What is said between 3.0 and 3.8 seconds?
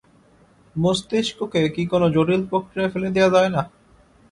দেয়া যায় না?